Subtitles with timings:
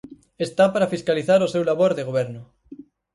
[0.45, 2.41] Está para fiscalizar o seu labor de Goberno.